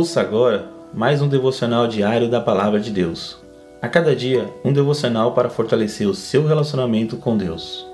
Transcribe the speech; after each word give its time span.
Ouça 0.00 0.22
agora 0.22 0.66
mais 0.94 1.20
um 1.20 1.28
devocional 1.28 1.86
diário 1.86 2.26
da 2.26 2.40
Palavra 2.40 2.80
de 2.80 2.90
Deus. 2.90 3.36
A 3.82 3.86
cada 3.86 4.16
dia, 4.16 4.50
um 4.64 4.72
devocional 4.72 5.34
para 5.34 5.50
fortalecer 5.50 6.08
o 6.08 6.14
seu 6.14 6.46
relacionamento 6.46 7.18
com 7.18 7.36
Deus. 7.36 7.86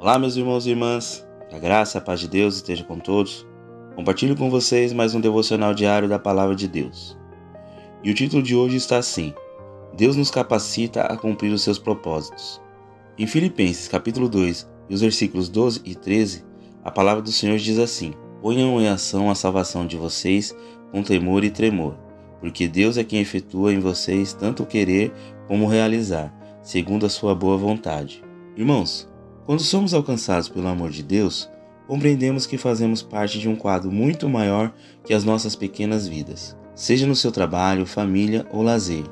Olá, 0.00 0.18
meus 0.18 0.34
irmãos 0.34 0.66
e 0.66 0.70
irmãs. 0.70 1.24
Que 1.48 1.54
a 1.54 1.60
graça 1.60 1.98
e 1.98 2.00
a 2.00 2.02
paz 2.02 2.18
de 2.18 2.26
Deus 2.26 2.56
esteja 2.56 2.82
com 2.82 2.98
todos. 2.98 3.46
Compartilho 3.94 4.36
com 4.36 4.50
vocês 4.50 4.92
mais 4.92 5.14
um 5.14 5.20
devocional 5.20 5.72
diário 5.72 6.08
da 6.08 6.18
Palavra 6.18 6.56
de 6.56 6.66
Deus. 6.66 7.16
E 8.02 8.10
o 8.10 8.14
título 8.14 8.42
de 8.42 8.56
hoje 8.56 8.74
está 8.74 8.96
assim: 8.96 9.32
Deus 9.96 10.16
nos 10.16 10.32
capacita 10.32 11.02
a 11.02 11.16
cumprir 11.16 11.52
os 11.52 11.62
seus 11.62 11.78
propósitos. 11.78 12.60
Em 13.16 13.28
Filipenses, 13.28 13.86
capítulo 13.86 14.28
2, 14.28 14.68
e 14.90 14.94
os 14.94 15.00
versículos 15.00 15.48
12 15.48 15.80
e 15.84 15.94
13, 15.94 16.50
a 16.84 16.90
palavra 16.90 17.22
do 17.22 17.30
Senhor 17.30 17.58
diz 17.58 17.78
assim: 17.78 18.12
Ponham 18.40 18.80
em 18.80 18.88
ação 18.88 19.30
a 19.30 19.34
salvação 19.34 19.86
de 19.86 19.96
vocês 19.96 20.54
com 20.90 21.02
temor 21.02 21.44
e 21.44 21.50
tremor, 21.50 21.96
porque 22.40 22.66
Deus 22.66 22.96
é 22.96 23.04
quem 23.04 23.20
efetua 23.20 23.72
em 23.72 23.78
vocês 23.78 24.32
tanto 24.32 24.64
o 24.64 24.66
querer 24.66 25.12
como 25.46 25.64
o 25.64 25.68
realizar, 25.68 26.34
segundo 26.62 27.06
a 27.06 27.08
sua 27.08 27.34
boa 27.34 27.56
vontade. 27.56 28.22
Irmãos, 28.56 29.08
quando 29.46 29.62
somos 29.62 29.94
alcançados 29.94 30.48
pelo 30.48 30.68
amor 30.68 30.90
de 30.90 31.02
Deus, 31.02 31.48
compreendemos 31.86 32.46
que 32.46 32.58
fazemos 32.58 33.02
parte 33.02 33.38
de 33.38 33.48
um 33.48 33.56
quadro 33.56 33.90
muito 33.90 34.28
maior 34.28 34.72
que 35.04 35.14
as 35.14 35.24
nossas 35.24 35.54
pequenas 35.54 36.06
vidas. 36.06 36.56
Seja 36.74 37.06
no 37.06 37.14
seu 37.14 37.30
trabalho, 37.30 37.86
família 37.86 38.46
ou 38.50 38.62
lazer, 38.62 39.04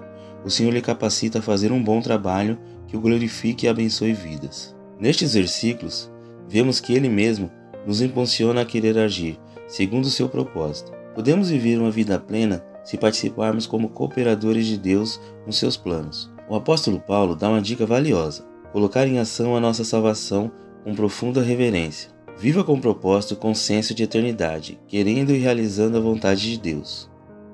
o 0.45 0.51
Senhor 0.51 0.73
lhe 0.73 0.81
capacita 0.81 1.39
a 1.39 1.43
fazer 1.43 1.71
um 1.71 1.83
bom 1.83 2.01
trabalho 2.01 2.59
que 2.87 2.97
o 2.97 3.01
glorifique 3.01 3.67
e 3.67 3.69
abençoe 3.69 4.13
vidas. 4.13 4.75
Nestes 4.99 5.35
versículos, 5.35 6.11
vemos 6.49 6.81
que 6.81 6.95
Ele 6.95 7.09
mesmo 7.09 7.51
nos 7.87 8.01
impulsiona 8.03 8.63
a 8.63 8.65
querer 8.65 8.99
agir 8.99 9.39
segundo 9.71 10.07
o 10.07 10.11
seu 10.11 10.29
propósito. 10.29 10.93
Podemos 11.15 11.49
viver 11.49 11.79
uma 11.79 11.91
vida 11.91 12.19
plena 12.19 12.65
se 12.85 12.99
participarmos 12.99 13.67
como 13.67 13.89
cooperadores 13.89 14.67
de 14.67 14.77
Deus 14.77 15.21
nos 15.47 15.59
seus 15.59 15.77
planos. 15.77 16.31
O 16.49 16.57
apóstolo 16.57 16.99
Paulo 16.99 17.37
dá 17.37 17.49
uma 17.49 17.63
dica 17.63 17.87
valiosa: 17.87 18.45
colocar 18.73 19.07
em 19.07 19.19
ação 19.19 19.57
a 19.57 19.61
nossa 19.61 19.85
salvação 19.85 20.51
com 20.83 20.95
profunda 20.95 21.41
reverência. 21.43 22.11
Viva 22.37 22.65
com 22.65 22.81
propósito 22.81 23.37
com 23.37 23.55
senso 23.55 23.95
de 23.95 24.03
eternidade, 24.03 24.81
querendo 24.89 25.31
e 25.31 25.39
realizando 25.39 25.99
a 25.99 26.01
vontade 26.01 26.51
de 26.51 26.59
Deus. 26.59 27.11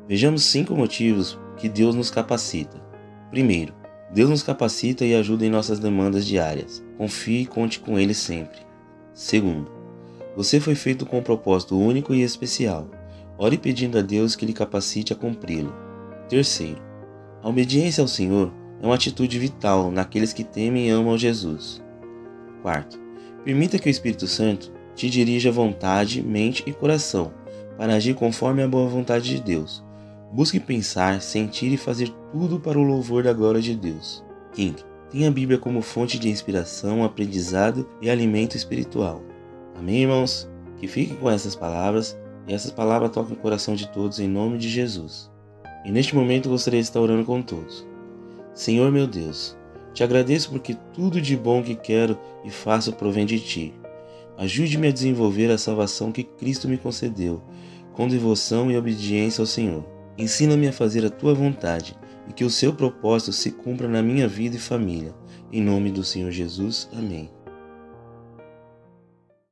Vejamos 0.08 0.44
cinco 0.44 0.74
motivos 0.76 1.38
que 1.56 1.68
Deus 1.68 1.94
nos 1.94 2.08
capacita. 2.08 2.80
Primeiro, 3.30 3.74
Deus 4.14 4.30
nos 4.30 4.44
capacita 4.44 5.04
e 5.04 5.14
ajuda 5.14 5.44
em 5.44 5.50
nossas 5.50 5.80
demandas 5.80 6.24
diárias. 6.24 6.84
Confie 6.96 7.42
e 7.42 7.46
conte 7.46 7.80
com 7.80 7.98
Ele 7.98 8.14
sempre. 8.14 8.60
Segundo, 9.12 9.75
você 10.36 10.60
foi 10.60 10.74
feito 10.74 11.06
com 11.06 11.18
um 11.18 11.22
propósito 11.22 11.78
único 11.78 12.14
e 12.14 12.22
especial. 12.22 12.88
Ore 13.38 13.56
pedindo 13.56 13.98
a 13.98 14.02
Deus 14.02 14.36
que 14.36 14.44
lhe 14.44 14.52
capacite 14.52 15.12
a 15.12 15.16
cumpri-lo. 15.16 15.74
Terceiro, 16.28 16.82
a 17.42 17.48
obediência 17.48 18.02
ao 18.02 18.08
Senhor 18.08 18.52
é 18.82 18.86
uma 18.86 18.94
atitude 18.94 19.38
vital 19.38 19.90
naqueles 19.90 20.32
que 20.32 20.44
temem 20.44 20.88
e 20.88 20.90
amam 20.90 21.16
Jesus. 21.16 21.82
Quarto, 22.60 23.00
permita 23.44 23.78
que 23.78 23.88
o 23.88 23.90
Espírito 23.90 24.26
Santo 24.26 24.70
te 24.94 25.08
dirija 25.08 25.50
vontade, 25.50 26.22
mente 26.22 26.62
e 26.66 26.72
coração 26.72 27.32
para 27.76 27.94
agir 27.94 28.14
conforme 28.14 28.62
a 28.62 28.68
boa 28.68 28.88
vontade 28.88 29.36
de 29.36 29.42
Deus. 29.42 29.84
Busque 30.32 30.58
pensar, 30.58 31.20
sentir 31.20 31.72
e 31.72 31.76
fazer 31.76 32.10
tudo 32.32 32.58
para 32.58 32.78
o 32.78 32.82
louvor 32.82 33.22
da 33.22 33.32
glória 33.32 33.60
de 33.60 33.74
Deus. 33.74 34.24
Quinto, 34.52 34.84
tenha 35.10 35.28
a 35.28 35.30
Bíblia 35.30 35.58
como 35.58 35.82
fonte 35.82 36.18
de 36.18 36.28
inspiração, 36.28 37.04
aprendizado 37.04 37.88
e 38.02 38.10
alimento 38.10 38.56
espiritual. 38.56 39.22
Amém, 39.78 40.02
irmãos? 40.02 40.48
Que 40.78 40.88
fiquem 40.88 41.16
com 41.16 41.30
essas 41.30 41.54
palavras 41.54 42.16
e 42.48 42.54
essas 42.54 42.70
palavras 42.70 43.10
toquem 43.10 43.36
o 43.36 43.40
coração 43.40 43.74
de 43.74 43.88
todos 43.88 44.18
em 44.18 44.28
nome 44.28 44.58
de 44.58 44.68
Jesus. 44.68 45.30
E 45.84 45.90
neste 45.90 46.14
momento 46.14 46.48
gostaria 46.48 46.80
de 46.80 46.86
estar 46.86 47.00
orando 47.00 47.24
com 47.24 47.42
todos. 47.42 47.86
Senhor 48.54 48.90
meu 48.90 49.06
Deus, 49.06 49.56
te 49.92 50.02
agradeço 50.02 50.50
porque 50.50 50.76
tudo 50.92 51.20
de 51.20 51.36
bom 51.36 51.62
que 51.62 51.74
quero 51.74 52.18
e 52.44 52.50
faço 52.50 52.92
provém 52.92 53.26
de 53.26 53.38
ti. 53.38 53.74
Ajude-me 54.38 54.88
a 54.88 54.92
desenvolver 54.92 55.50
a 55.50 55.58
salvação 55.58 56.12
que 56.12 56.22
Cristo 56.22 56.68
me 56.68 56.76
concedeu, 56.76 57.42
com 57.92 58.08
devoção 58.08 58.70
e 58.70 58.76
obediência 58.76 59.40
ao 59.42 59.46
Senhor. 59.46 59.84
Ensina-me 60.18 60.68
a 60.68 60.72
fazer 60.72 61.04
a 61.04 61.10
tua 61.10 61.34
vontade 61.34 61.96
e 62.28 62.32
que 62.32 62.44
o 62.44 62.50
seu 62.50 62.72
propósito 62.72 63.32
se 63.32 63.50
cumpra 63.50 63.88
na 63.88 64.02
minha 64.02 64.28
vida 64.28 64.56
e 64.56 64.60
família. 64.60 65.14
Em 65.52 65.62
nome 65.62 65.90
do 65.90 66.04
Senhor 66.04 66.30
Jesus. 66.30 66.88
Amém. 66.92 67.30